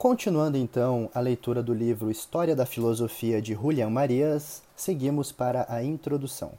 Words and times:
Continuando 0.00 0.56
então 0.56 1.10
a 1.12 1.20
leitura 1.20 1.62
do 1.62 1.74
livro 1.74 2.10
História 2.10 2.56
da 2.56 2.64
Filosofia 2.64 3.42
de 3.42 3.52
Julian 3.52 3.90
Marias, 3.90 4.62
seguimos 4.74 5.30
para 5.30 5.66
a 5.68 5.84
introdução. 5.84 6.52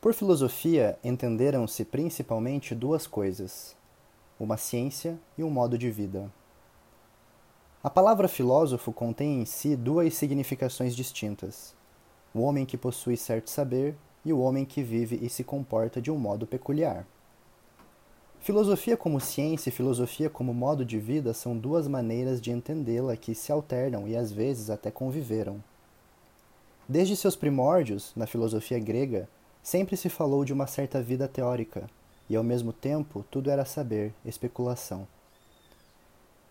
Por 0.00 0.14
filosofia 0.14 0.96
entenderam-se 1.02 1.84
principalmente 1.84 2.72
duas 2.72 3.04
coisas: 3.04 3.74
uma 4.38 4.56
ciência 4.56 5.18
e 5.36 5.42
um 5.42 5.50
modo 5.50 5.76
de 5.76 5.90
vida. 5.90 6.32
A 7.82 7.90
palavra 7.90 8.28
filósofo 8.28 8.92
contém 8.92 9.42
em 9.42 9.44
si 9.44 9.74
duas 9.74 10.14
significações 10.14 10.94
distintas: 10.94 11.74
o 12.32 12.42
homem 12.42 12.64
que 12.64 12.78
possui 12.78 13.16
certo 13.16 13.50
saber 13.50 13.96
e 14.24 14.32
o 14.32 14.38
homem 14.38 14.64
que 14.64 14.84
vive 14.84 15.18
e 15.20 15.28
se 15.28 15.42
comporta 15.42 16.00
de 16.00 16.12
um 16.12 16.16
modo 16.16 16.46
peculiar. 16.46 17.04
Filosofia 18.40 18.96
como 18.96 19.20
ciência 19.20 19.68
e 19.68 19.72
filosofia 19.72 20.30
como 20.30 20.54
modo 20.54 20.84
de 20.84 20.98
vida 20.98 21.34
são 21.34 21.56
duas 21.56 21.86
maneiras 21.86 22.40
de 22.40 22.50
entendê-la 22.50 23.16
que 23.16 23.34
se 23.34 23.52
alternam 23.52 24.08
e 24.08 24.16
às 24.16 24.32
vezes 24.32 24.70
até 24.70 24.90
conviveram. 24.90 25.62
Desde 26.88 27.14
seus 27.14 27.36
primórdios, 27.36 28.12
na 28.16 28.26
filosofia 28.26 28.78
grega, 28.78 29.28
sempre 29.62 29.96
se 29.96 30.08
falou 30.08 30.44
de 30.44 30.52
uma 30.52 30.66
certa 30.66 31.02
vida 31.02 31.28
teórica, 31.28 31.90
e 32.30 32.36
ao 32.36 32.44
mesmo 32.44 32.72
tempo 32.72 33.24
tudo 33.30 33.50
era 33.50 33.66
saber, 33.66 34.14
especulação. 34.24 35.06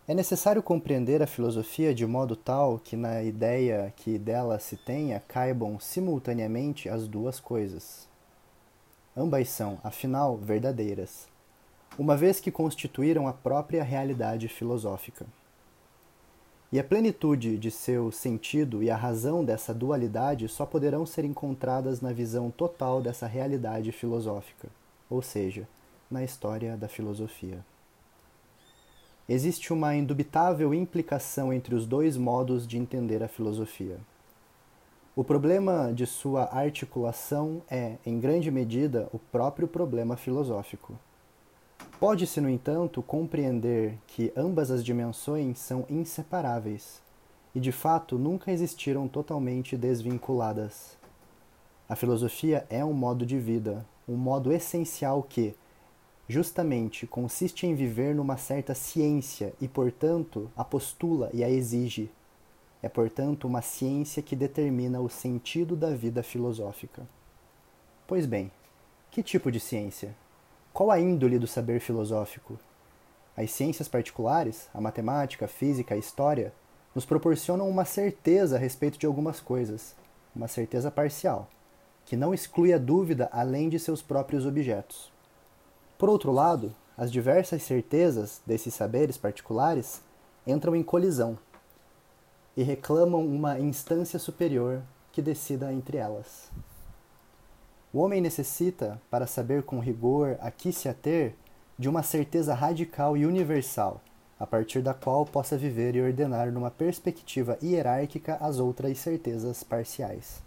É 0.06 0.14
necessário 0.14 0.62
compreender 0.62 1.20
a 1.20 1.26
filosofia 1.26 1.92
de 1.92 2.06
modo 2.06 2.36
tal 2.36 2.78
que 2.78 2.96
na 2.96 3.22
ideia 3.24 3.92
que 3.96 4.18
dela 4.18 4.58
se 4.60 4.76
tenha 4.76 5.20
caibam 5.26 5.80
simultaneamente 5.80 6.88
as 6.88 7.08
duas 7.08 7.40
coisas. 7.40 8.06
Ambas 9.16 9.48
são, 9.48 9.78
afinal, 9.82 10.36
verdadeiras 10.36 11.26
uma 11.96 12.16
vez 12.16 12.40
que 12.40 12.50
constituíram 12.50 13.28
a 13.28 13.32
própria 13.32 13.82
realidade 13.82 14.48
filosófica. 14.48 15.26
E 16.70 16.78
a 16.78 16.84
plenitude 16.84 17.56
de 17.56 17.70
seu 17.70 18.12
sentido 18.12 18.82
e 18.82 18.90
a 18.90 18.96
razão 18.96 19.42
dessa 19.44 19.72
dualidade 19.72 20.48
só 20.48 20.66
poderão 20.66 21.06
ser 21.06 21.24
encontradas 21.24 22.00
na 22.00 22.12
visão 22.12 22.50
total 22.50 23.00
dessa 23.00 23.26
realidade 23.26 23.90
filosófica, 23.90 24.68
ou 25.08 25.22
seja, 25.22 25.66
na 26.10 26.22
história 26.22 26.76
da 26.76 26.86
filosofia. 26.86 27.64
Existe 29.26 29.72
uma 29.72 29.94
indubitável 29.94 30.74
implicação 30.74 31.52
entre 31.52 31.74
os 31.74 31.86
dois 31.86 32.16
modos 32.16 32.66
de 32.66 32.78
entender 32.78 33.22
a 33.22 33.28
filosofia. 33.28 33.98
O 35.14 35.24
problema 35.24 35.92
de 35.92 36.06
sua 36.06 36.44
articulação 36.44 37.60
é, 37.70 37.96
em 38.06 38.20
grande 38.20 38.50
medida, 38.50 39.08
o 39.12 39.18
próprio 39.18 39.66
problema 39.66 40.16
filosófico. 40.16 40.98
Pode-se, 41.98 42.40
no 42.40 42.48
entanto, 42.48 43.02
compreender 43.02 43.98
que 44.06 44.32
ambas 44.36 44.70
as 44.70 44.84
dimensões 44.84 45.58
são 45.58 45.84
inseparáveis 45.90 47.02
e, 47.52 47.58
de 47.58 47.72
fato, 47.72 48.16
nunca 48.16 48.52
existiram 48.52 49.08
totalmente 49.08 49.76
desvinculadas. 49.76 50.96
A 51.88 51.96
filosofia 51.96 52.64
é 52.70 52.84
um 52.84 52.92
modo 52.92 53.26
de 53.26 53.36
vida, 53.38 53.84
um 54.08 54.14
modo 54.14 54.52
essencial 54.52 55.24
que, 55.24 55.56
justamente, 56.28 57.04
consiste 57.04 57.66
em 57.66 57.74
viver 57.74 58.14
numa 58.14 58.36
certa 58.36 58.74
ciência 58.74 59.52
e, 59.60 59.66
portanto, 59.66 60.48
a 60.56 60.62
postula 60.62 61.30
e 61.32 61.42
a 61.42 61.50
exige. 61.50 62.10
É, 62.80 62.88
portanto, 62.88 63.48
uma 63.48 63.60
ciência 63.60 64.22
que 64.22 64.36
determina 64.36 65.00
o 65.00 65.08
sentido 65.08 65.74
da 65.74 65.90
vida 65.90 66.22
filosófica. 66.22 67.08
Pois 68.06 68.24
bem, 68.24 68.52
que 69.10 69.20
tipo 69.20 69.50
de 69.50 69.58
ciência? 69.58 70.14
Qual 70.78 70.92
a 70.92 71.00
índole 71.00 71.40
do 71.40 71.46
saber 71.48 71.80
filosófico? 71.80 72.56
As 73.36 73.50
ciências 73.50 73.88
particulares, 73.88 74.68
a 74.72 74.80
matemática, 74.80 75.46
a 75.46 75.48
física, 75.48 75.96
a 75.96 75.98
história, 75.98 76.52
nos 76.94 77.04
proporcionam 77.04 77.68
uma 77.68 77.84
certeza 77.84 78.54
a 78.54 78.60
respeito 78.60 78.96
de 78.96 79.04
algumas 79.04 79.40
coisas, 79.40 79.96
uma 80.36 80.46
certeza 80.46 80.88
parcial, 80.88 81.48
que 82.06 82.16
não 82.16 82.32
exclui 82.32 82.72
a 82.72 82.78
dúvida 82.78 83.28
além 83.32 83.68
de 83.68 83.76
seus 83.76 84.00
próprios 84.00 84.46
objetos. 84.46 85.10
Por 85.98 86.08
outro 86.08 86.30
lado, 86.30 86.72
as 86.96 87.10
diversas 87.10 87.64
certezas 87.64 88.40
desses 88.46 88.72
saberes 88.72 89.18
particulares 89.18 90.00
entram 90.46 90.76
em 90.76 90.84
colisão 90.84 91.36
e 92.56 92.62
reclamam 92.62 93.26
uma 93.26 93.58
instância 93.58 94.16
superior 94.16 94.80
que 95.10 95.20
decida 95.20 95.72
entre 95.72 95.96
elas. 95.96 96.48
O 97.92 98.00
homem 98.00 98.20
necessita, 98.20 99.00
para 99.10 99.26
saber 99.26 99.62
com 99.62 99.80
rigor 99.80 100.36
a 100.40 100.50
que 100.50 100.72
se 100.72 100.88
ater, 100.88 101.34
de 101.78 101.88
uma 101.88 102.02
certeza 102.02 102.52
radical 102.52 103.16
e 103.16 103.24
universal, 103.24 104.02
a 104.38 104.46
partir 104.46 104.82
da 104.82 104.92
qual 104.92 105.24
possa 105.24 105.56
viver 105.56 105.96
e 105.96 106.02
ordenar 106.02 106.52
numa 106.52 106.70
perspectiva 106.70 107.58
hierárquica 107.62 108.36
as 108.40 108.58
outras 108.58 108.98
certezas 108.98 109.62
parciais. 109.62 110.42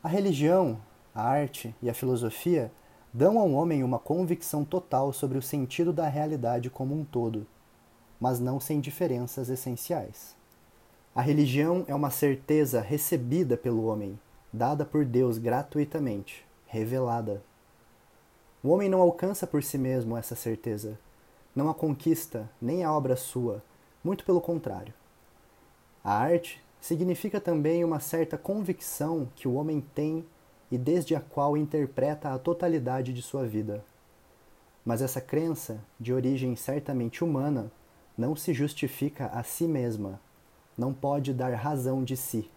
A 0.00 0.08
religião, 0.08 0.78
a 1.12 1.22
arte 1.22 1.74
e 1.82 1.90
a 1.90 1.94
filosofia 1.94 2.70
dão 3.12 3.38
ao 3.38 3.50
homem 3.50 3.82
uma 3.82 3.98
convicção 3.98 4.64
total 4.64 5.12
sobre 5.12 5.36
o 5.36 5.42
sentido 5.42 5.92
da 5.92 6.06
realidade 6.06 6.70
como 6.70 6.94
um 6.94 7.04
todo, 7.04 7.46
mas 8.20 8.38
não 8.38 8.60
sem 8.60 8.78
diferenças 8.78 9.48
essenciais. 9.48 10.36
A 11.14 11.20
religião 11.20 11.84
é 11.88 11.94
uma 11.94 12.10
certeza 12.10 12.80
recebida 12.80 13.56
pelo 13.56 13.86
homem, 13.86 14.18
dada 14.52 14.84
por 14.84 15.04
Deus 15.04 15.38
gratuitamente, 15.38 16.46
revelada. 16.66 17.42
O 18.62 18.70
homem 18.70 18.88
não 18.88 19.00
alcança 19.00 19.46
por 19.46 19.62
si 19.62 19.78
mesmo 19.78 20.16
essa 20.16 20.34
certeza, 20.34 20.98
não 21.54 21.68
a 21.68 21.74
conquista, 21.74 22.48
nem 22.60 22.84
a 22.84 22.92
obra 22.92 23.16
sua, 23.16 23.62
muito 24.02 24.24
pelo 24.24 24.40
contrário. 24.40 24.94
A 26.02 26.12
arte 26.12 26.62
significa 26.80 27.40
também 27.40 27.84
uma 27.84 28.00
certa 28.00 28.38
convicção 28.38 29.28
que 29.34 29.48
o 29.48 29.54
homem 29.54 29.80
tem 29.94 30.24
e 30.70 30.78
desde 30.78 31.14
a 31.14 31.20
qual 31.20 31.56
interpreta 31.56 32.32
a 32.32 32.38
totalidade 32.38 33.12
de 33.12 33.22
sua 33.22 33.44
vida. 33.46 33.84
Mas 34.84 35.02
essa 35.02 35.20
crença, 35.20 35.80
de 35.98 36.12
origem 36.12 36.54
certamente 36.54 37.24
humana, 37.24 37.70
não 38.16 38.36
se 38.36 38.54
justifica 38.54 39.26
a 39.26 39.42
si 39.42 39.66
mesma, 39.66 40.20
não 40.78 40.92
pode 40.92 41.32
dar 41.32 41.54
razão 41.54 42.04
de 42.04 42.16
si 42.16 42.48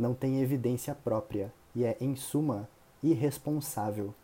não 0.00 0.14
tem 0.14 0.40
evidência 0.40 0.94
própria 0.94 1.52
e 1.74 1.84
é, 1.84 1.94
em 2.00 2.16
suma, 2.16 2.66
irresponsável. 3.02 4.14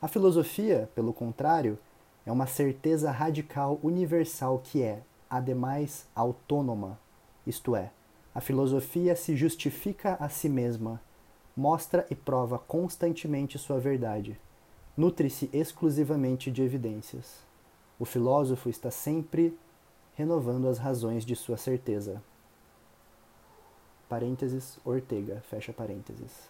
A 0.00 0.08
filosofia, 0.08 0.88
pelo 0.94 1.12
contrário, 1.12 1.78
é 2.24 2.32
uma 2.32 2.46
certeza 2.46 3.10
radical 3.10 3.78
universal 3.82 4.58
que 4.64 4.82
é, 4.82 5.02
ademais, 5.28 6.06
autônoma, 6.14 6.98
isto 7.46 7.76
é, 7.76 7.90
a 8.34 8.40
filosofia 8.40 9.14
se 9.14 9.36
justifica 9.36 10.16
a 10.18 10.30
si 10.30 10.48
mesma, 10.48 11.02
mostra 11.54 12.06
e 12.10 12.14
prova 12.14 12.58
constantemente 12.58 13.58
sua 13.58 13.78
verdade, 13.78 14.40
nutre-se 14.96 15.50
exclusivamente 15.52 16.50
de 16.50 16.62
evidências. 16.62 17.40
O 17.98 18.06
filósofo 18.06 18.70
está 18.70 18.90
sempre 18.90 19.56
renovando 20.14 20.66
as 20.66 20.78
razões 20.78 21.26
de 21.26 21.36
sua 21.36 21.58
certeza 21.58 22.22
parênteses, 24.08 24.78
Ortega, 24.84 25.42
fecha 25.48 25.72
parênteses. 25.72 26.48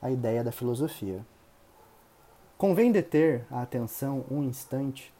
A 0.00 0.10
ideia 0.10 0.42
da 0.42 0.52
filosofia. 0.52 1.24
Convém 2.56 2.92
deter 2.92 3.46
a 3.50 3.62
atenção 3.62 4.24
um 4.30 4.42
instante 4.42 5.12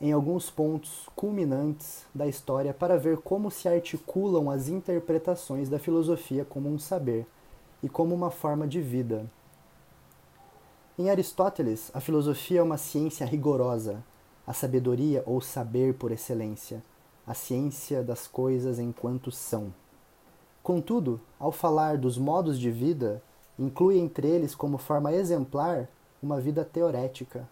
em 0.00 0.12
alguns 0.12 0.50
pontos 0.50 1.08
culminantes 1.14 2.04
da 2.14 2.26
história 2.26 2.72
para 2.72 2.98
ver 2.98 3.18
como 3.18 3.50
se 3.50 3.68
articulam 3.68 4.50
as 4.50 4.68
interpretações 4.68 5.68
da 5.68 5.78
filosofia 5.78 6.44
como 6.44 6.68
um 6.68 6.78
saber 6.78 7.26
e 7.82 7.88
como 7.88 8.14
uma 8.14 8.30
forma 8.30 8.66
de 8.66 8.80
vida. 8.80 9.30
Em 10.98 11.10
Aristóteles, 11.10 11.90
a 11.94 12.00
filosofia 12.00 12.60
é 12.60 12.62
uma 12.62 12.76
ciência 12.76 13.24
rigorosa, 13.26 14.02
a 14.46 14.52
sabedoria 14.52 15.22
ou 15.26 15.40
saber 15.40 15.94
por 15.94 16.12
excelência, 16.12 16.82
a 17.26 17.34
ciência 17.34 18.02
das 18.02 18.26
coisas 18.26 18.78
enquanto 18.78 19.30
são. 19.30 19.72
Contudo, 20.62 21.18
ao 21.38 21.50
falar 21.50 21.96
dos 21.96 22.18
modos 22.18 22.58
de 22.58 22.70
vida, 22.70 23.22
inclui 23.58 23.98
entre 23.98 24.28
eles 24.28 24.54
como 24.54 24.76
forma 24.76 25.10
exemplar 25.10 25.88
uma 26.22 26.38
vida 26.38 26.62
teorética, 26.66 27.48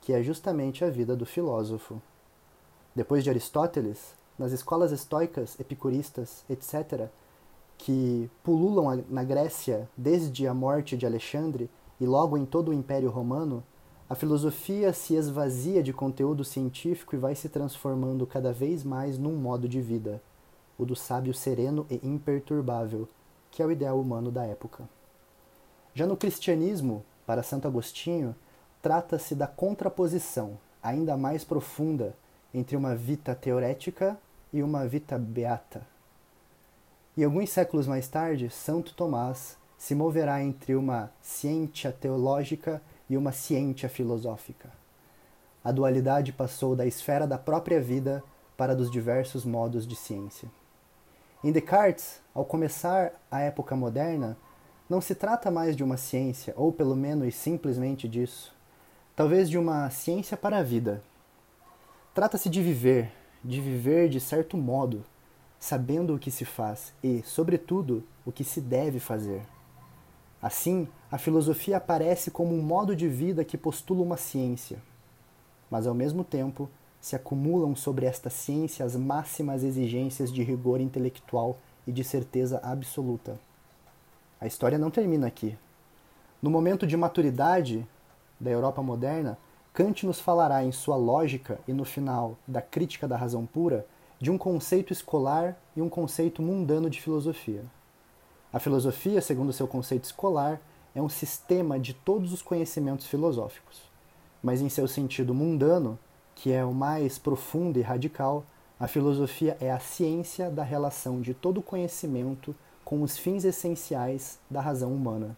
que 0.00 0.14
é 0.14 0.22
justamente 0.22 0.82
a 0.82 0.88
vida 0.88 1.14
do 1.14 1.26
filósofo. 1.26 2.00
Depois 2.94 3.22
de 3.22 3.28
Aristóteles, 3.28 4.14
nas 4.38 4.50
escolas 4.50 4.92
estoicas, 4.92 5.60
epicuristas, 5.60 6.42
etc., 6.48 7.08
que 7.76 8.30
pululam 8.42 9.04
na 9.10 9.22
Grécia 9.22 9.86
desde 9.94 10.46
a 10.46 10.54
morte 10.54 10.96
de 10.96 11.04
Alexandre 11.04 11.68
e 12.00 12.06
logo 12.06 12.36
em 12.38 12.46
todo 12.46 12.70
o 12.70 12.74
Império 12.74 13.10
Romano, 13.10 13.62
a 14.08 14.14
filosofia 14.14 14.94
se 14.94 15.14
esvazia 15.14 15.82
de 15.82 15.92
conteúdo 15.92 16.42
científico 16.44 17.14
e 17.14 17.18
vai 17.18 17.34
se 17.34 17.50
transformando 17.50 18.26
cada 18.26 18.54
vez 18.54 18.82
mais 18.82 19.18
num 19.18 19.36
modo 19.36 19.68
de 19.68 19.82
vida 19.82 20.22
o 20.78 20.86
do 20.86 20.94
sábio 20.94 21.34
sereno 21.34 21.84
e 21.90 22.00
imperturbável, 22.06 23.08
que 23.50 23.60
é 23.60 23.66
o 23.66 23.72
ideal 23.72 24.00
humano 24.00 24.30
da 24.30 24.44
época. 24.44 24.88
Já 25.92 26.06
no 26.06 26.16
cristianismo, 26.16 27.04
para 27.26 27.42
Santo 27.42 27.66
Agostinho, 27.66 28.34
trata-se 28.80 29.34
da 29.34 29.46
contraposição, 29.46 30.56
ainda 30.82 31.16
mais 31.16 31.42
profunda, 31.44 32.14
entre 32.54 32.76
uma 32.76 32.94
vita 32.94 33.34
teorética 33.34 34.16
e 34.52 34.62
uma 34.62 34.86
vita 34.86 35.18
beata. 35.18 35.82
E 37.16 37.24
alguns 37.24 37.50
séculos 37.50 37.86
mais 37.86 38.06
tarde, 38.06 38.48
Santo 38.48 38.94
Tomás 38.94 39.56
se 39.76 39.94
moverá 39.94 40.42
entre 40.42 40.74
uma 40.76 41.10
ciência 41.20 41.92
teológica 41.92 42.80
e 43.10 43.16
uma 43.16 43.32
ciência 43.32 43.88
filosófica. 43.88 44.70
A 45.64 45.72
dualidade 45.72 46.32
passou 46.32 46.76
da 46.76 46.86
esfera 46.86 47.26
da 47.26 47.36
própria 47.36 47.80
vida 47.80 48.22
para 48.56 48.74
dos 48.74 48.90
diversos 48.90 49.44
modos 49.44 49.86
de 49.86 49.96
ciência. 49.96 50.48
Em 51.42 51.52
Descartes, 51.52 52.20
ao 52.34 52.44
começar 52.44 53.12
a 53.30 53.38
época 53.38 53.76
moderna, 53.76 54.36
não 54.90 55.00
se 55.00 55.14
trata 55.14 55.52
mais 55.52 55.76
de 55.76 55.84
uma 55.84 55.96
ciência, 55.96 56.52
ou 56.56 56.72
pelo 56.72 56.96
menos 56.96 57.32
simplesmente 57.36 58.08
disso, 58.08 58.52
talvez 59.14 59.48
de 59.48 59.56
uma 59.56 59.88
ciência 59.88 60.36
para 60.36 60.58
a 60.58 60.64
vida. 60.64 61.00
Trata-se 62.12 62.48
de 62.48 62.60
viver, 62.60 63.12
de 63.44 63.60
viver 63.60 64.08
de 64.08 64.18
certo 64.18 64.56
modo, 64.56 65.04
sabendo 65.60 66.12
o 66.12 66.18
que 66.18 66.32
se 66.32 66.44
faz 66.44 66.92
e, 67.04 67.22
sobretudo, 67.22 68.02
o 68.26 68.32
que 68.32 68.42
se 68.42 68.60
deve 68.60 68.98
fazer. 68.98 69.42
Assim, 70.42 70.88
a 71.08 71.18
filosofia 71.18 71.76
aparece 71.76 72.32
como 72.32 72.52
um 72.52 72.62
modo 72.62 72.96
de 72.96 73.06
vida 73.06 73.44
que 73.44 73.56
postula 73.56 74.02
uma 74.02 74.16
ciência, 74.16 74.82
mas 75.70 75.86
ao 75.86 75.94
mesmo 75.94 76.24
tempo 76.24 76.68
se 77.00 77.14
acumulam 77.16 77.74
sobre 77.76 78.06
esta 78.06 78.28
ciência 78.28 78.84
as 78.84 78.96
máximas 78.96 79.62
exigências 79.62 80.32
de 80.32 80.42
rigor 80.42 80.80
intelectual 80.80 81.58
e 81.86 81.92
de 81.92 82.02
certeza 82.04 82.60
absoluta. 82.62 83.38
A 84.40 84.46
história 84.46 84.78
não 84.78 84.90
termina 84.90 85.26
aqui. 85.26 85.56
No 86.40 86.50
momento 86.50 86.86
de 86.86 86.96
maturidade 86.96 87.86
da 88.38 88.50
Europa 88.50 88.82
moderna, 88.82 89.38
Kant 89.72 90.06
nos 90.06 90.20
falará 90.20 90.64
em 90.64 90.72
sua 90.72 90.96
lógica 90.96 91.60
e 91.66 91.72
no 91.72 91.84
final 91.84 92.36
da 92.46 92.60
Crítica 92.60 93.06
da 93.06 93.16
Razão 93.16 93.46
Pura 93.46 93.86
de 94.20 94.30
um 94.30 94.38
conceito 94.38 94.92
escolar 94.92 95.56
e 95.76 95.82
um 95.82 95.88
conceito 95.88 96.42
mundano 96.42 96.90
de 96.90 97.00
filosofia. 97.00 97.64
A 98.52 98.58
filosofia, 98.58 99.20
segundo 99.20 99.52
seu 99.52 99.68
conceito 99.68 100.04
escolar, 100.04 100.60
é 100.94 101.02
um 101.02 101.08
sistema 101.08 101.78
de 101.78 101.94
todos 101.94 102.32
os 102.32 102.42
conhecimentos 102.42 103.06
filosóficos. 103.06 103.82
Mas 104.42 104.60
em 104.60 104.68
seu 104.68 104.88
sentido 104.88 105.34
mundano, 105.34 105.98
que 106.38 106.52
é 106.52 106.64
o 106.64 106.72
mais 106.72 107.18
profundo 107.18 107.80
e 107.80 107.82
radical, 107.82 108.44
a 108.78 108.86
filosofia 108.86 109.56
é 109.60 109.72
a 109.72 109.80
ciência 109.80 110.48
da 110.48 110.62
relação 110.62 111.20
de 111.20 111.34
todo 111.34 111.60
conhecimento 111.60 112.54
com 112.84 113.02
os 113.02 113.18
fins 113.18 113.44
essenciais 113.44 114.38
da 114.48 114.60
razão 114.60 114.94
humana. 114.94 115.36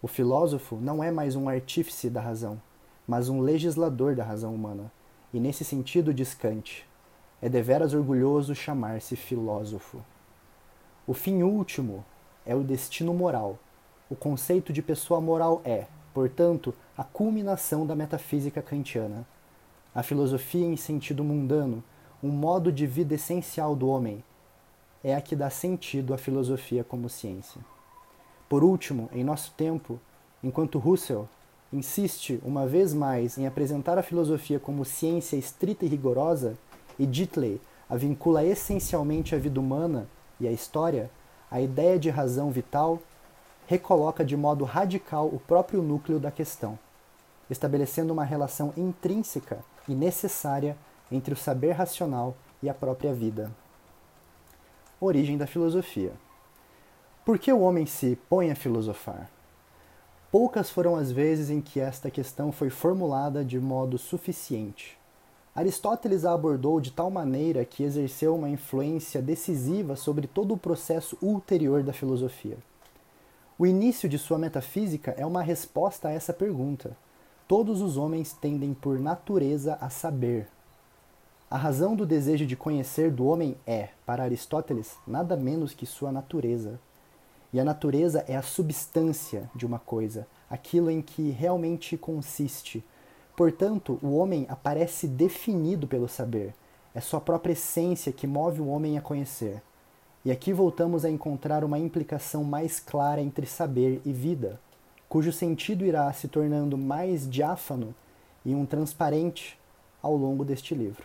O 0.00 0.06
filósofo 0.06 0.76
não 0.76 1.02
é 1.02 1.10
mais 1.10 1.34
um 1.34 1.48
artífice 1.48 2.08
da 2.08 2.20
razão, 2.20 2.62
mas 3.04 3.28
um 3.28 3.40
legislador 3.40 4.14
da 4.14 4.22
razão 4.22 4.54
humana. 4.54 4.92
E 5.34 5.40
nesse 5.40 5.64
sentido, 5.64 6.14
diz 6.14 6.34
Kant, 6.34 6.86
é 7.42 7.48
deveras 7.48 7.92
orgulhoso 7.92 8.54
chamar-se 8.54 9.16
filósofo. 9.16 10.00
O 11.04 11.12
fim 11.12 11.42
último 11.42 12.04
é 12.46 12.54
o 12.54 12.62
destino 12.62 13.12
moral. 13.12 13.58
O 14.08 14.14
conceito 14.14 14.72
de 14.72 14.82
pessoa 14.82 15.20
moral 15.20 15.60
é, 15.64 15.88
portanto, 16.14 16.72
a 16.96 17.02
culminação 17.02 17.84
da 17.84 17.96
metafísica 17.96 18.62
kantiana. 18.62 19.26
A 19.92 20.04
filosofia, 20.04 20.64
em 20.64 20.76
sentido 20.76 21.24
mundano, 21.24 21.82
um 22.22 22.28
modo 22.28 22.70
de 22.70 22.86
vida 22.86 23.14
essencial 23.14 23.74
do 23.74 23.88
homem, 23.88 24.22
é 25.02 25.16
a 25.16 25.20
que 25.20 25.34
dá 25.34 25.50
sentido 25.50 26.14
à 26.14 26.18
filosofia 26.18 26.84
como 26.84 27.08
ciência. 27.08 27.60
Por 28.48 28.62
último, 28.62 29.08
em 29.12 29.24
nosso 29.24 29.52
tempo, 29.56 29.98
enquanto 30.44 30.78
Russell 30.78 31.28
insiste 31.72 32.40
uma 32.44 32.66
vez 32.66 32.94
mais 32.94 33.36
em 33.36 33.46
apresentar 33.46 33.98
a 33.98 34.02
filosofia 34.02 34.60
como 34.60 34.84
ciência 34.84 35.36
estrita 35.36 35.84
e 35.84 35.88
rigorosa, 35.88 36.56
e 36.96 37.04
Ditley 37.04 37.60
a 37.88 37.96
vincula 37.96 38.44
essencialmente 38.44 39.34
à 39.34 39.38
vida 39.38 39.58
humana 39.58 40.06
e 40.38 40.46
a 40.46 40.52
história, 40.52 41.10
a 41.50 41.60
ideia 41.60 41.98
de 41.98 42.10
razão 42.10 42.52
vital 42.52 43.00
recoloca 43.66 44.24
de 44.24 44.36
modo 44.36 44.64
radical 44.64 45.26
o 45.26 45.40
próprio 45.40 45.82
núcleo 45.82 46.20
da 46.20 46.30
questão, 46.30 46.78
estabelecendo 47.48 48.12
uma 48.12 48.22
relação 48.22 48.72
intrínseca 48.76 49.64
e 49.90 49.94
necessária 49.94 50.76
entre 51.10 51.34
o 51.34 51.36
saber 51.36 51.72
racional 51.72 52.36
e 52.62 52.68
a 52.68 52.74
própria 52.74 53.12
vida. 53.12 53.50
Origem 55.00 55.36
da 55.36 55.46
filosofia. 55.46 56.12
Por 57.24 57.38
que 57.38 57.52
o 57.52 57.60
homem 57.60 57.86
se 57.86 58.16
põe 58.28 58.50
a 58.50 58.54
filosofar? 58.54 59.30
Poucas 60.30 60.70
foram 60.70 60.94
as 60.94 61.10
vezes 61.10 61.50
em 61.50 61.60
que 61.60 61.80
esta 61.80 62.10
questão 62.10 62.52
foi 62.52 62.70
formulada 62.70 63.44
de 63.44 63.58
modo 63.58 63.98
suficiente. 63.98 64.96
Aristóteles 65.54 66.24
a 66.24 66.32
abordou 66.32 66.80
de 66.80 66.92
tal 66.92 67.10
maneira 67.10 67.64
que 67.64 67.82
exerceu 67.82 68.36
uma 68.36 68.48
influência 68.48 69.20
decisiva 69.20 69.96
sobre 69.96 70.28
todo 70.28 70.54
o 70.54 70.58
processo 70.58 71.18
ulterior 71.20 71.82
da 71.82 71.92
filosofia. 71.92 72.56
O 73.58 73.66
início 73.66 74.08
de 74.08 74.16
sua 74.18 74.38
metafísica 74.38 75.14
é 75.18 75.26
uma 75.26 75.42
resposta 75.42 76.08
a 76.08 76.12
essa 76.12 76.32
pergunta. 76.32 76.96
Todos 77.50 77.80
os 77.80 77.96
homens 77.96 78.32
tendem 78.32 78.72
por 78.72 79.00
natureza 79.00 79.76
a 79.80 79.90
saber. 79.90 80.46
A 81.50 81.56
razão 81.56 81.96
do 81.96 82.06
desejo 82.06 82.46
de 82.46 82.54
conhecer 82.54 83.10
do 83.10 83.26
homem 83.26 83.56
é, 83.66 83.88
para 84.06 84.22
Aristóteles, 84.22 84.96
nada 85.04 85.36
menos 85.36 85.74
que 85.74 85.84
sua 85.84 86.12
natureza. 86.12 86.78
E 87.52 87.58
a 87.58 87.64
natureza 87.64 88.24
é 88.28 88.36
a 88.36 88.42
substância 88.42 89.50
de 89.52 89.66
uma 89.66 89.80
coisa, 89.80 90.28
aquilo 90.48 90.92
em 90.92 91.02
que 91.02 91.30
realmente 91.30 91.96
consiste, 91.96 92.84
Portanto, 93.36 93.98
o 94.00 94.16
homem 94.16 94.46
aparece 94.48 95.08
definido 95.08 95.88
pelo 95.88 96.06
saber. 96.06 96.54
É 96.94 97.00
sua 97.00 97.20
própria 97.20 97.54
essência 97.54 98.12
que 98.12 98.26
move 98.26 98.60
o 98.60 98.68
homem 98.68 98.96
a 98.98 99.00
conhecer. 99.00 99.60
E 100.24 100.30
aqui 100.30 100.52
voltamos 100.52 101.04
a 101.04 101.10
encontrar 101.10 101.64
uma 101.64 101.78
implicação 101.78 102.44
mais 102.44 102.78
clara 102.78 103.20
entre 103.20 103.46
saber 103.46 104.02
e 104.04 104.12
vida, 104.12 104.60
cujo 105.10 105.32
sentido 105.32 105.84
irá 105.84 106.10
se 106.12 106.28
tornando 106.28 106.78
mais 106.78 107.28
diáfano 107.28 107.92
e 108.44 108.54
um 108.54 108.64
transparente 108.64 109.58
ao 110.00 110.16
longo 110.16 110.44
deste 110.44 110.72
livro. 110.72 111.04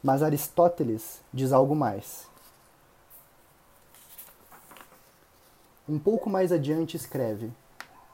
Mas 0.00 0.22
Aristóteles 0.22 1.20
diz 1.34 1.52
algo 1.52 1.74
mais. 1.74 2.28
Um 5.88 5.98
pouco 5.98 6.30
mais 6.30 6.52
adiante 6.52 6.96
escreve: 6.96 7.50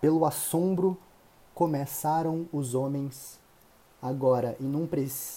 Pelo 0.00 0.25
assombro 0.25 0.97
começaram 1.55 2.49
os 2.50 2.75
homens 2.75 3.38
agora 4.00 4.56
e 4.58 4.65
num, 4.65 4.88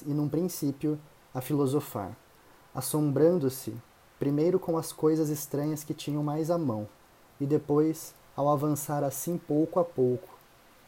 e 0.05 0.13
num 0.13 0.29
princípio 0.29 0.97
a 1.33 1.41
filosofar, 1.41 2.15
assombrando-se 2.73 3.75
primeiro 4.17 4.57
com 4.57 4.77
as 4.77 4.93
coisas 4.93 5.27
estranhas 5.29 5.83
que 5.83 5.93
tinham 5.93 6.23
mais 6.23 6.49
à 6.49 6.57
mão, 6.57 6.87
e 7.41 7.45
depois, 7.45 8.15
ao 8.35 8.49
avançar 8.49 9.03
assim 9.03 9.37
pouco 9.37 9.79
a 9.79 9.83
pouco, 9.83 10.29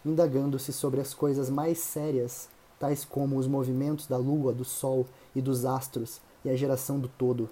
indagando-se 0.06 0.74
sobre 0.74 1.00
as 1.00 1.14
coisas 1.14 1.50
mais 1.50 1.80
sérias, 1.80 2.50
tais 2.80 3.06
como 3.06 3.38
os 3.38 3.48
movimentos 3.48 4.08
da 4.08 4.18
lua, 4.18 4.54
do 4.54 4.66
sol 4.66 5.06
e 5.36 5.42
dos 5.42 5.66
astros 5.66 6.20
e 6.44 6.50
a 6.50 6.56
geração 6.56 7.00
do 7.00 7.08
todo. 7.08 7.50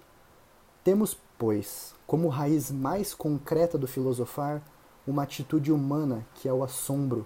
Temos, 0.84 1.18
pois, 1.38 1.96
como 2.06 2.28
raiz 2.28 2.72
mais 2.72 3.14
concreta 3.14 3.78
do 3.78 3.88
filosofar, 3.88 4.62
uma 5.08 5.24
atitude 5.24 5.72
humana 5.72 6.26
que 6.36 6.48
é 6.48 6.54
o 6.54 6.64
assombro, 6.64 7.26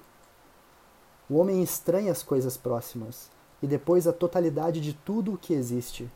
o 1.30 1.36
homem 1.36 1.62
estranha 1.62 2.12
as 2.12 2.24
coisas 2.24 2.58
próximas 2.58 3.30
e 3.62 3.68
depois 3.68 4.08
a 4.08 4.14
totalidade 4.14 4.82
de 4.82 4.94
tudo 4.94 5.34
o 5.34 5.38
que 5.38 5.54
existe. 5.54 6.10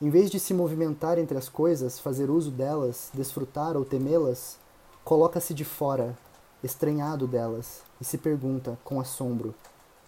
Em 0.00 0.10
vez 0.10 0.30
de 0.30 0.38
se 0.38 0.54
movimentar 0.54 1.18
entre 1.18 1.36
as 1.36 1.48
coisas, 1.48 1.98
fazer 1.98 2.30
uso 2.30 2.52
delas, 2.52 3.10
desfrutar 3.12 3.76
ou 3.76 3.84
temê-las, 3.84 4.60
coloca-se 5.04 5.52
de 5.52 5.64
fora, 5.64 6.16
estranhado 6.62 7.26
delas, 7.26 7.82
e 8.00 8.04
se 8.04 8.18
pergunta, 8.18 8.78
com 8.84 9.00
assombro, 9.00 9.54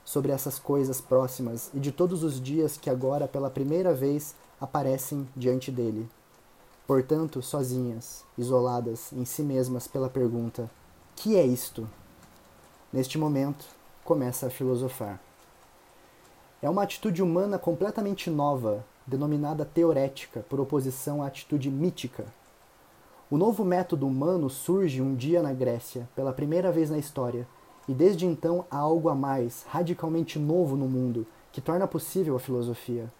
sobre 0.05 0.33
essas 0.33 0.59
coisas 0.59 1.01
próximas 1.01 1.71
e 1.73 1.81
de 1.81 1.91
todos 1.91 2.23
os 2.23 2.41
dias 2.41 2.77
que 2.77 2.91
agora 2.91 3.27
pela 3.27 3.51
primeira 3.51 3.95
vez 3.95 4.35
aparecem 4.61 5.27
diante 5.35 5.71
dele. 5.71 6.09
Portanto, 6.87 7.41
sozinhas, 7.41 8.23
isoladas 8.37 9.13
em 9.13 9.25
si 9.25 9.43
mesmas 9.43 9.87
pela 9.87 10.11
pergunta: 10.11 10.71
que 11.17 11.37
é 11.37 11.45
isto? 11.45 11.89
Neste 12.93 13.17
momento, 13.17 13.65
começa 14.05 14.47
a 14.47 14.51
filosofar. 14.51 15.19
É 16.61 16.69
uma 16.69 16.83
atitude 16.83 17.23
humana 17.23 17.59
completamente 17.59 18.31
nova, 18.31 18.85
denominada 19.07 19.65
teorética, 19.65 20.45
por 20.49 20.61
oposição 20.61 21.23
à 21.23 21.27
atitude 21.27 21.71
mítica. 21.71 22.25
O 23.35 23.37
novo 23.37 23.65
método 23.65 24.07
humano 24.07 24.49
surge 24.49 25.03
um 25.03 25.13
dia 25.13 25.43
na 25.43 25.53
Grécia, 25.53 26.09
pela 26.15 26.33
primeira 26.33 26.71
vez 26.71 26.89
na 26.89 26.99
história, 26.99 27.49
e 27.89 27.93
desde 27.93 28.25
então 28.25 28.65
há 28.71 28.79
algo 28.79 29.09
a 29.09 29.15
mais, 29.17 29.67
radicalmente 29.69 30.39
novo 30.39 30.77
no 30.77 30.87
mundo, 30.87 31.27
que 31.51 31.61
torna 31.61 31.89
possível 31.89 32.37
a 32.37 32.39
filosofia. 32.39 33.13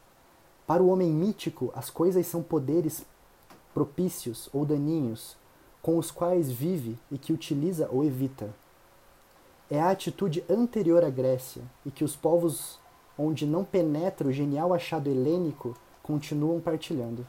Para 0.69 0.85
o 0.85 0.87
homem 0.87 1.11
mítico, 1.11 1.73
as 1.75 1.91
coisas 1.91 2.29
são 2.29 2.45
poderes 2.45 3.05
propícios 3.75 4.49
ou 4.53 4.65
daninhos, 4.65 5.37
com 5.83 5.99
os 5.99 6.13
quais 6.13 6.49
vive 6.49 6.97
e 7.11 7.19
que 7.19 7.33
utiliza 7.33 7.89
ou 7.91 8.05
evita 8.05 8.55
é 9.69 9.81
a 9.81 9.91
atitude 9.91 10.45
anterior 10.49 11.03
à 11.03 11.11
Grécia 11.11 11.63
e 11.85 11.91
que 11.91 12.05
os 12.05 12.15
povos 12.15 12.79
onde 13.19 13.45
não 13.45 13.65
penetra 13.65 14.29
o 14.29 14.33
genial 14.33 14.73
achado 14.73 15.11
helênico, 15.11 15.75
continuam 16.05 16.61
partilhando. 16.61 17.27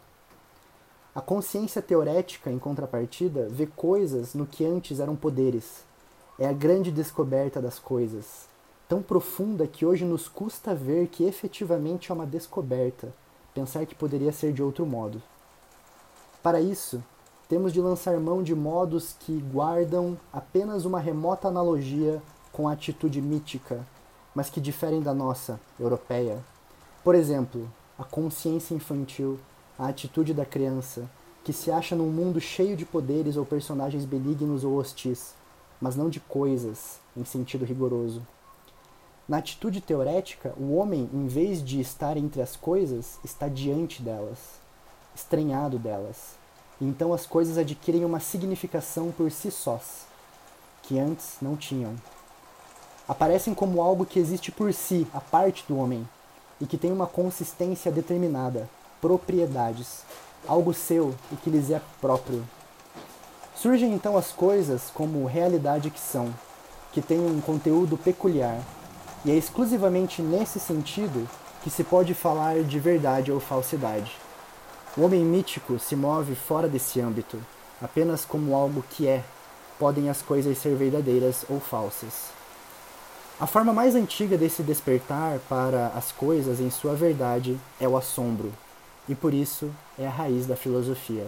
A 1.16 1.22
consciência 1.22 1.82
teorética, 1.82 2.52
em 2.52 2.60
contrapartida, 2.60 3.48
vê 3.50 3.66
coisas 3.66 4.34
no 4.34 4.46
que 4.46 4.66
antes 4.66 5.00
eram 5.00 5.16
poderes. 5.16 5.86
É 6.38 6.46
a 6.46 6.52
grande 6.52 6.92
descoberta 6.92 7.62
das 7.62 7.80
coisas, 7.80 8.50
tão 8.90 9.02
profunda 9.02 9.66
que 9.66 9.86
hoje 9.86 10.04
nos 10.04 10.28
custa 10.28 10.76
ver 10.76 11.08
que 11.08 11.24
efetivamente 11.24 12.12
é 12.12 12.14
uma 12.14 12.26
descoberta, 12.26 13.14
pensar 13.54 13.86
que 13.86 13.96
poderia 13.96 14.34
ser 14.34 14.52
de 14.52 14.62
outro 14.62 14.86
modo. 14.86 15.22
Para 16.44 16.60
isso, 16.60 17.02
temos 17.48 17.72
de 17.72 17.80
lançar 17.80 18.20
mão 18.20 18.44
de 18.44 18.54
modos 18.54 19.16
que 19.18 19.40
guardam 19.54 20.18
apenas 20.34 20.84
uma 20.84 21.00
remota 21.00 21.48
analogia 21.48 22.22
com 22.52 22.68
a 22.68 22.74
atitude 22.74 23.22
mítica, 23.22 23.88
mas 24.36 24.50
que 24.50 24.60
diferem 24.60 25.02
da 25.02 25.14
nossa, 25.14 25.62
europeia. 25.80 26.44
Por 27.06 27.16
exemplo, 27.16 27.72
a 27.98 28.04
consciência 28.04 28.76
infantil, 28.76 29.40
a 29.78 29.88
atitude 29.88 30.34
da 30.34 30.46
criança, 30.46 31.10
que 31.44 31.54
se 31.54 31.70
acha 31.70 31.96
num 31.96 32.10
mundo 32.10 32.42
cheio 32.42 32.76
de 32.76 32.86
poderes 32.86 33.38
ou 33.38 33.46
personagens 33.46 34.06
benignos 34.06 34.64
ou 34.64 34.76
hostis, 34.78 35.34
mas 35.80 35.96
não 35.96 36.10
de 36.10 36.20
coisas, 36.20 37.00
em 37.16 37.24
sentido 37.24 37.66
rigoroso. 37.66 38.22
Na 39.28 39.38
atitude 39.38 39.82
teorética, 39.82 40.54
o 40.58 40.76
homem, 40.76 41.10
em 41.12 41.28
vez 41.28 41.64
de 41.64 41.80
estar 41.80 42.16
entre 42.16 42.42
as 42.42 42.56
coisas, 42.56 43.20
está 43.24 43.48
diante 43.48 44.02
delas, 44.02 44.38
estranhado 45.16 45.80
delas. 45.80 46.36
E 46.80 46.86
então 46.86 47.14
as 47.14 47.26
coisas 47.26 47.58
adquirem 47.58 48.06
uma 48.06 48.20
significação 48.20 49.12
por 49.12 49.32
si 49.32 49.50
sós, 49.50 50.06
que 50.84 51.00
antes 51.00 51.38
não 51.42 51.56
tinham. 51.56 51.96
Aparecem 53.08 53.54
como 53.54 53.82
algo 53.82 54.06
que 54.06 54.20
existe 54.20 54.52
por 54.52 54.74
si, 54.74 55.08
a 55.14 55.20
parte 55.20 55.64
do 55.68 55.78
homem, 55.78 56.08
e 56.60 56.66
que 56.66 56.78
tem 56.78 56.92
uma 56.92 57.08
consistência 57.08 57.92
determinada, 57.92 58.70
propriedades, 59.06 60.00
algo 60.48 60.74
seu 60.74 61.14
e 61.32 61.36
que 61.36 61.48
lhes 61.48 61.70
é 61.70 61.80
próprio. 62.02 62.44
Surgem 63.56 63.94
então 63.94 64.18
as 64.18 64.32
coisas 64.32 64.90
como 64.92 65.28
realidade 65.28 65.92
que 65.92 66.00
são, 66.00 66.34
que 66.92 67.04
têm 67.04 67.20
um 67.20 67.40
conteúdo 67.40 67.98
peculiar, 67.98 68.60
e 69.24 69.30
é 69.30 69.36
exclusivamente 69.36 70.24
nesse 70.24 70.60
sentido 70.60 71.30
que 71.62 71.70
se 71.70 71.84
pode 71.84 72.16
falar 72.16 72.64
de 72.64 72.80
verdade 72.80 73.32
ou 73.32 73.40
falsidade. 73.40 74.12
O 74.98 75.04
homem 75.04 75.24
mítico 75.24 75.78
se 75.78 75.96
move 75.96 76.34
fora 76.34 76.68
desse 76.68 77.00
âmbito, 77.00 77.40
apenas 77.80 78.26
como 78.26 78.56
algo 78.56 78.84
que 78.90 79.08
é, 79.08 79.24
podem 79.78 80.10
as 80.10 80.24
coisas 80.24 80.58
ser 80.58 80.76
verdadeiras 80.76 81.46
ou 81.48 81.60
falsas. 81.60 82.32
A 83.40 83.46
forma 83.46 83.72
mais 83.72 83.94
antiga 83.94 84.36
desse 84.36 84.64
despertar 84.64 85.38
para 85.48 85.90
as 85.90 86.12
coisas 86.12 86.60
em 86.60 86.72
sua 86.72 86.96
verdade 86.96 87.60
é 87.80 87.88
o 87.88 87.96
assombro, 87.96 88.52
e 89.08 89.16
por 89.16 89.34
isso 89.34 89.72
é 89.98 90.08
a 90.08 90.10
raiz 90.10 90.46
da 90.46 90.56
filosofia. 90.56 91.28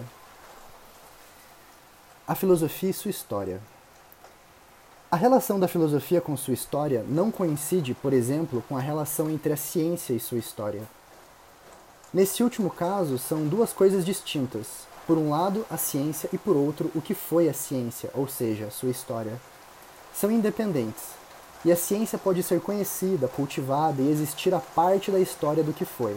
A 2.26 2.34
filosofia 2.34 2.90
e 2.90 2.92
sua 2.92 3.10
história. 3.10 3.60
A 5.10 5.16
relação 5.16 5.58
da 5.58 5.66
filosofia 5.66 6.20
com 6.20 6.36
sua 6.36 6.52
história 6.52 7.04
não 7.08 7.30
coincide, 7.30 7.94
por 7.94 8.12
exemplo, 8.12 8.62
com 8.68 8.76
a 8.76 8.80
relação 8.80 9.30
entre 9.30 9.52
a 9.52 9.56
ciência 9.56 10.12
e 10.12 10.20
sua 10.20 10.38
história. 10.38 10.82
Nesse 12.12 12.42
último 12.42 12.68
caso, 12.68 13.16
são 13.16 13.46
duas 13.46 13.72
coisas 13.72 14.04
distintas. 14.04 14.86
Por 15.06 15.16
um 15.16 15.30
lado, 15.30 15.64
a 15.70 15.78
ciência 15.78 16.28
e 16.32 16.36
por 16.36 16.56
outro, 16.56 16.90
o 16.94 17.00
que 17.00 17.14
foi 17.14 17.48
a 17.48 17.54
ciência, 17.54 18.10
ou 18.12 18.28
seja, 18.28 18.70
sua 18.70 18.90
história. 18.90 19.40
São 20.12 20.30
independentes, 20.30 21.04
e 21.64 21.72
a 21.72 21.76
ciência 21.76 22.18
pode 22.18 22.42
ser 22.42 22.60
conhecida, 22.60 23.28
cultivada 23.28 24.02
e 24.02 24.10
existir 24.10 24.54
a 24.54 24.60
parte 24.60 25.10
da 25.10 25.18
história 25.18 25.62
do 25.62 25.72
que 25.72 25.84
foi. 25.84 26.16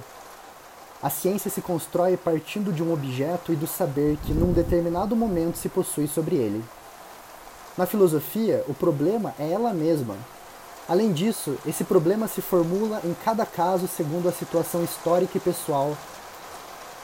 A 1.03 1.10
ciência 1.10 1.50
se 1.50 1.62
constrói 1.62 2.15
partindo 2.15 2.72
de 2.72 2.84
um 2.84 2.93
objeto 2.93 3.51
e 3.51 3.55
do 3.55 3.65
saber 3.65 4.17
que 4.17 4.34
num 4.34 4.53
determinado 4.53 5.15
momento 5.15 5.58
se 5.58 5.67
possui 5.67 6.08
sobre 6.08 6.36
ele. 6.36 6.63
Na 7.75 7.88
filosofia, 7.88 8.63
o 8.67 8.74
problema 8.74 9.34
é 9.39 9.51
ela 9.51 9.74
mesma. 9.74 10.15
Além 10.88 11.12
disso, 11.12 11.58
esse 11.65 11.84
problema 11.84 12.27
se 12.27 12.39
formula 12.39 13.01
em 13.03 13.15
cada 13.25 13.48
caso 13.48 13.88
segundo 13.88 14.29
a 14.29 14.31
situação 14.31 14.84
histórica 14.84 15.38
e 15.38 15.41
pessoal 15.41 15.98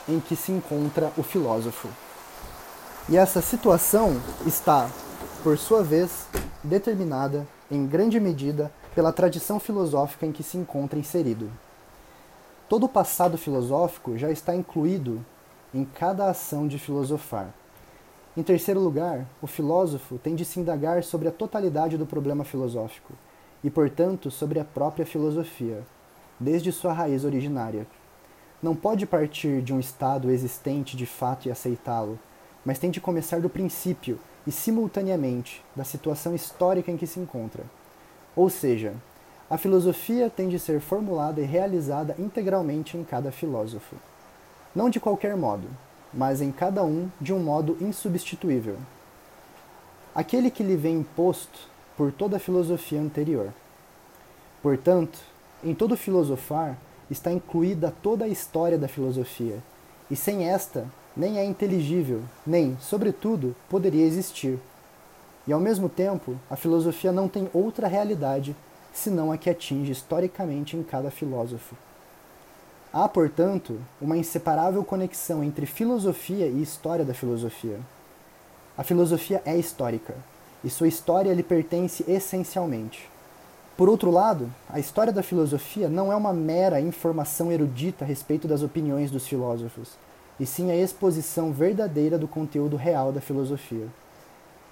em 0.08 0.20
que 0.20 0.36
se 0.36 0.52
encontra 0.52 1.12
o 1.16 1.22
filósofo. 1.24 1.88
E 3.08 3.16
essa 3.16 3.42
situação 3.42 4.20
está, 4.46 4.88
por 5.42 5.58
sua 5.58 5.82
vez, 5.82 6.26
determinada 6.62 7.48
em 7.70 7.86
grande 7.86 8.20
medida, 8.20 8.70
pela 8.94 9.12
tradição 9.12 9.58
filosófica 9.58 10.24
em 10.24 10.32
que 10.32 10.42
se 10.42 10.56
encontra 10.56 10.98
inserido. 10.98 11.50
Todo 12.68 12.84
o 12.84 12.88
passado 12.88 13.38
filosófico 13.38 14.18
já 14.18 14.30
está 14.30 14.54
incluído 14.54 15.24
em 15.72 15.86
cada 15.86 16.28
ação 16.28 16.68
de 16.68 16.78
filosofar. 16.78 17.48
Em 18.36 18.42
terceiro 18.42 18.78
lugar, 18.78 19.26
o 19.40 19.46
filósofo 19.46 20.18
tem 20.18 20.34
de 20.34 20.44
se 20.44 20.60
indagar 20.60 21.02
sobre 21.02 21.28
a 21.28 21.32
totalidade 21.32 21.96
do 21.96 22.04
problema 22.04 22.44
filosófico 22.44 23.14
e, 23.64 23.70
portanto, 23.70 24.30
sobre 24.30 24.60
a 24.60 24.64
própria 24.66 25.06
filosofia, 25.06 25.82
desde 26.38 26.70
sua 26.70 26.92
raiz 26.92 27.24
originária. 27.24 27.86
Não 28.62 28.76
pode 28.76 29.06
partir 29.06 29.62
de 29.62 29.72
um 29.72 29.80
estado 29.80 30.30
existente 30.30 30.94
de 30.94 31.06
fato 31.06 31.48
e 31.48 31.50
aceitá-lo, 31.50 32.18
mas 32.66 32.78
tem 32.78 32.90
de 32.90 33.00
começar 33.00 33.40
do 33.40 33.48
princípio 33.48 34.20
e, 34.46 34.52
simultaneamente, 34.52 35.64
da 35.74 35.84
situação 35.84 36.34
histórica 36.34 36.90
em 36.90 36.98
que 36.98 37.06
se 37.06 37.18
encontra. 37.18 37.64
Ou 38.36 38.50
seja, 38.50 38.94
a 39.50 39.56
filosofia 39.56 40.28
tem 40.28 40.48
de 40.48 40.58
ser 40.58 40.78
formulada 40.80 41.40
e 41.40 41.44
realizada 41.44 42.14
integralmente 42.18 42.96
em 42.96 43.04
cada 43.04 43.32
filósofo. 43.32 43.96
Não 44.74 44.90
de 44.90 45.00
qualquer 45.00 45.36
modo, 45.36 45.66
mas 46.12 46.42
em 46.42 46.52
cada 46.52 46.84
um 46.84 47.08
de 47.18 47.32
um 47.32 47.38
modo 47.38 47.76
insubstituível. 47.80 48.76
Aquele 50.14 50.50
que 50.50 50.62
lhe 50.62 50.76
vem 50.76 50.98
imposto 50.98 51.58
por 51.96 52.12
toda 52.12 52.36
a 52.36 52.40
filosofia 52.40 53.00
anterior. 53.00 53.52
Portanto, 54.62 55.18
em 55.64 55.74
todo 55.74 55.96
filosofar 55.96 56.76
está 57.10 57.32
incluída 57.32 57.92
toda 58.02 58.26
a 58.26 58.28
história 58.28 58.76
da 58.76 58.86
filosofia, 58.86 59.62
e 60.10 60.16
sem 60.16 60.48
esta 60.48 60.86
nem 61.16 61.38
é 61.38 61.44
inteligível, 61.44 62.22
nem, 62.46 62.76
sobretudo, 62.80 63.56
poderia 63.68 64.04
existir. 64.04 64.58
E 65.46 65.52
ao 65.52 65.58
mesmo 65.58 65.88
tempo, 65.88 66.38
a 66.50 66.54
filosofia 66.54 67.10
não 67.10 67.28
tem 67.28 67.48
outra 67.52 67.88
realidade 67.88 68.54
senão 68.98 69.32
a 69.32 69.38
que 69.38 69.48
atinge 69.48 69.92
historicamente 69.92 70.76
em 70.76 70.82
cada 70.82 71.10
filósofo. 71.10 71.74
Há, 72.92 73.08
portanto, 73.08 73.80
uma 74.00 74.16
inseparável 74.16 74.82
conexão 74.82 75.42
entre 75.44 75.66
filosofia 75.66 76.46
e 76.46 76.60
história 76.62 77.04
da 77.04 77.14
filosofia. 77.14 77.78
A 78.76 78.82
filosofia 78.82 79.42
é 79.44 79.56
histórica, 79.56 80.14
e 80.64 80.70
sua 80.70 80.88
história 80.88 81.32
lhe 81.32 81.42
pertence 81.42 82.04
essencialmente. 82.08 83.08
Por 83.76 83.88
outro 83.88 84.10
lado, 84.10 84.52
a 84.68 84.80
história 84.80 85.12
da 85.12 85.22
filosofia 85.22 85.88
não 85.88 86.12
é 86.12 86.16
uma 86.16 86.32
mera 86.32 86.80
informação 86.80 87.52
erudita 87.52 88.04
a 88.04 88.08
respeito 88.08 88.48
das 88.48 88.62
opiniões 88.62 89.10
dos 89.10 89.26
filósofos 89.26 89.96
e 90.40 90.46
sim 90.46 90.70
a 90.70 90.76
exposição 90.76 91.52
verdadeira 91.52 92.18
do 92.18 92.28
conteúdo 92.28 92.76
real 92.76 93.12
da 93.12 93.20
filosofia. 93.20 93.86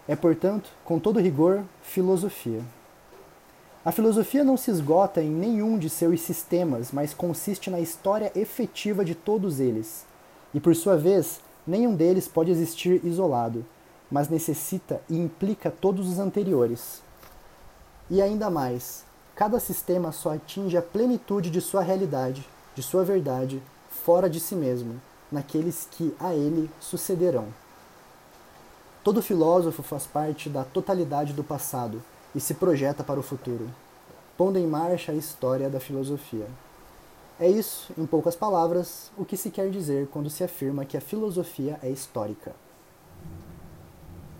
É, 0.08 0.14
portanto, 0.14 0.70
com 0.84 0.98
todo 0.98 1.20
rigor, 1.20 1.62
filosofia. 1.82 2.62
A 3.86 3.92
filosofia 3.92 4.42
não 4.42 4.56
se 4.56 4.68
esgota 4.68 5.22
em 5.22 5.30
nenhum 5.30 5.78
de 5.78 5.88
seus 5.88 6.20
sistemas, 6.20 6.90
mas 6.90 7.14
consiste 7.14 7.70
na 7.70 7.78
história 7.78 8.32
efetiva 8.34 9.04
de 9.04 9.14
todos 9.14 9.60
eles. 9.60 10.04
E, 10.52 10.58
por 10.58 10.74
sua 10.74 10.96
vez, 10.96 11.38
nenhum 11.64 11.94
deles 11.94 12.26
pode 12.26 12.50
existir 12.50 13.00
isolado, 13.04 13.64
mas 14.10 14.28
necessita 14.28 15.00
e 15.08 15.16
implica 15.16 15.70
todos 15.70 16.08
os 16.08 16.18
anteriores. 16.18 17.00
E 18.10 18.20
ainda 18.20 18.50
mais, 18.50 19.04
cada 19.36 19.60
sistema 19.60 20.10
só 20.10 20.34
atinge 20.34 20.76
a 20.76 20.82
plenitude 20.82 21.48
de 21.48 21.60
sua 21.60 21.80
realidade, 21.80 22.44
de 22.74 22.82
sua 22.82 23.04
verdade, 23.04 23.62
fora 23.88 24.28
de 24.28 24.40
si 24.40 24.56
mesmo, 24.56 25.00
naqueles 25.30 25.86
que 25.92 26.12
a 26.18 26.34
ele 26.34 26.68
sucederão. 26.80 27.46
Todo 29.04 29.22
filósofo 29.22 29.84
faz 29.84 30.08
parte 30.08 30.50
da 30.50 30.64
totalidade 30.64 31.32
do 31.32 31.44
passado 31.44 32.02
e 32.36 32.40
se 32.40 32.54
projeta 32.54 33.02
para 33.02 33.18
o 33.18 33.22
futuro, 33.22 33.68
pondo 34.36 34.58
em 34.58 34.66
marcha 34.66 35.10
a 35.10 35.14
história 35.14 35.68
da 35.68 35.80
filosofia. 35.80 36.46
É 37.40 37.48
isso, 37.48 37.92
em 37.98 38.06
poucas 38.06 38.36
palavras, 38.36 39.10
o 39.16 39.24
que 39.24 39.36
se 39.36 39.50
quer 39.50 39.70
dizer 39.70 40.06
quando 40.08 40.30
se 40.30 40.44
afirma 40.44 40.84
que 40.84 40.96
a 40.96 41.00
filosofia 41.00 41.80
é 41.82 41.90
histórica. 41.90 42.54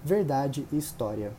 Verdade 0.05 0.65
e 0.71 0.77
história. 0.77 1.33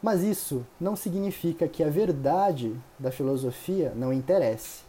Mas 0.00 0.22
isso 0.22 0.64
não 0.80 0.96
significa 0.96 1.68
que 1.68 1.82
a 1.82 1.90
verdade 1.90 2.74
da 2.98 3.10
filosofia 3.10 3.92
não 3.94 4.12
interesse 4.12 4.84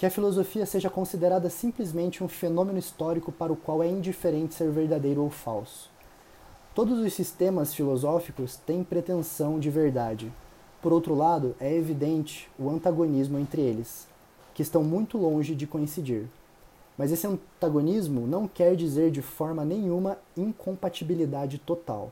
que 0.00 0.06
a 0.06 0.10
filosofia 0.10 0.64
seja 0.64 0.88
considerada 0.88 1.50
simplesmente 1.50 2.24
um 2.24 2.28
fenômeno 2.28 2.78
histórico 2.78 3.30
para 3.30 3.52
o 3.52 3.56
qual 3.56 3.82
é 3.82 3.86
indiferente 3.86 4.54
ser 4.54 4.70
verdadeiro 4.70 5.22
ou 5.22 5.28
falso. 5.28 5.90
Todos 6.74 6.98
os 6.98 7.12
sistemas 7.12 7.74
filosóficos 7.74 8.56
têm 8.56 8.84
pretensão 8.84 9.58
de 9.58 9.68
verdade, 9.68 10.32
Por 10.82 10.94
outro 10.94 11.14
lado, 11.14 11.54
é 11.60 11.74
evidente 11.74 12.50
o 12.58 12.70
antagonismo 12.70 13.38
entre 13.38 13.60
eles, 13.60 14.08
que 14.54 14.62
estão 14.62 14.82
muito 14.82 15.18
longe 15.18 15.54
de 15.54 15.66
coincidir. 15.66 16.26
Mas 16.96 17.12
esse 17.12 17.26
antagonismo 17.26 18.26
não 18.26 18.48
quer 18.48 18.74
dizer 18.74 19.10
de 19.10 19.20
forma 19.20 19.64
nenhuma 19.64 20.16
incompatibilidade 20.36 21.58
total. 21.58 22.10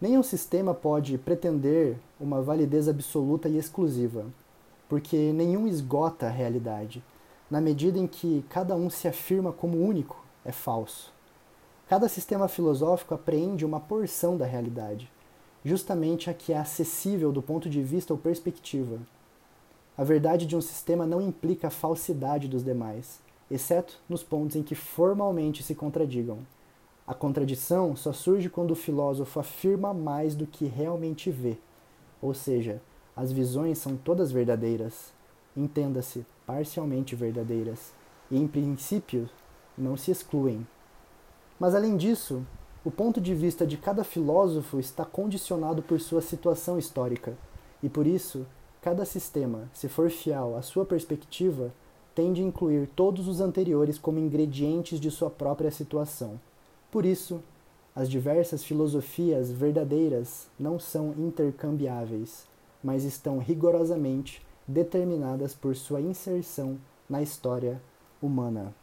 Nenhum 0.00 0.22
sistema 0.22 0.72
pode 0.72 1.18
pretender 1.18 1.98
uma 2.18 2.40
validez 2.40 2.88
absoluta 2.88 3.46
e 3.48 3.58
exclusiva, 3.58 4.24
porque 4.88 5.32
nenhum 5.32 5.68
esgota 5.68 6.26
a 6.26 6.30
realidade. 6.30 7.04
Na 7.50 7.60
medida 7.60 7.98
em 7.98 8.06
que 8.06 8.42
cada 8.48 8.74
um 8.74 8.88
se 8.88 9.06
afirma 9.06 9.52
como 9.52 9.76
único, 9.78 10.24
é 10.44 10.52
falso. 10.52 11.12
Cada 11.90 12.08
sistema 12.08 12.46
filosófico 12.46 13.14
apreende 13.14 13.66
uma 13.66 13.80
porção 13.80 14.36
da 14.36 14.46
realidade, 14.46 15.10
justamente 15.64 16.30
a 16.30 16.32
que 16.32 16.52
é 16.52 16.56
acessível 16.56 17.32
do 17.32 17.42
ponto 17.42 17.68
de 17.68 17.82
vista 17.82 18.14
ou 18.14 18.16
perspectiva. 18.16 19.00
A 19.98 20.04
verdade 20.04 20.46
de 20.46 20.54
um 20.54 20.60
sistema 20.60 21.04
não 21.04 21.20
implica 21.20 21.66
a 21.66 21.70
falsidade 21.70 22.46
dos 22.46 22.62
demais, 22.62 23.18
exceto 23.50 23.98
nos 24.08 24.22
pontos 24.22 24.54
em 24.54 24.62
que 24.62 24.76
formalmente 24.76 25.64
se 25.64 25.74
contradigam. 25.74 26.38
A 27.04 27.12
contradição 27.12 27.96
só 27.96 28.12
surge 28.12 28.48
quando 28.48 28.70
o 28.70 28.76
filósofo 28.76 29.40
afirma 29.40 29.92
mais 29.92 30.36
do 30.36 30.46
que 30.46 30.66
realmente 30.66 31.28
vê, 31.28 31.58
ou 32.22 32.32
seja, 32.32 32.80
as 33.16 33.32
visões 33.32 33.78
são 33.78 33.96
todas 33.96 34.30
verdadeiras, 34.30 35.12
entenda-se, 35.56 36.24
parcialmente 36.46 37.16
verdadeiras, 37.16 37.92
e 38.30 38.38
em 38.38 38.46
princípio 38.46 39.28
não 39.76 39.96
se 39.96 40.12
excluem. 40.12 40.64
Mas 41.60 41.76
além 41.76 41.96
disso, 41.96 42.44
o 42.84 42.90
ponto 42.90 43.20
de 43.20 43.32
vista 43.32 43.64
de 43.64 43.76
cada 43.76 44.02
filósofo 44.02 44.80
está 44.80 45.04
condicionado 45.04 45.82
por 45.82 46.00
sua 46.00 46.20
situação 46.20 46.76
histórica, 46.76 47.36
e 47.80 47.88
por 47.88 48.04
isso, 48.04 48.44
cada 48.82 49.04
sistema, 49.04 49.70
se 49.72 49.88
for 49.88 50.10
fiel 50.10 50.56
à 50.56 50.62
sua 50.62 50.84
perspectiva, 50.84 51.72
tende 52.14 52.42
a 52.42 52.44
incluir 52.44 52.88
todos 52.96 53.28
os 53.28 53.40
anteriores 53.40 53.96
como 53.96 54.18
ingredientes 54.18 54.98
de 54.98 55.10
sua 55.12 55.30
própria 55.30 55.70
situação 55.70 56.40
por 56.90 57.06
isso, 57.06 57.40
as 57.94 58.10
diversas 58.10 58.64
filosofias 58.64 59.50
verdadeiras 59.50 60.48
não 60.58 60.78
são 60.78 61.14
intercambiáveis, 61.16 62.46
mas 62.82 63.04
estão 63.04 63.38
rigorosamente 63.38 64.44
determinadas 64.66 65.54
por 65.54 65.76
sua 65.76 66.00
inserção 66.00 66.78
na 67.08 67.22
história 67.22 67.80
humana. 68.20 68.74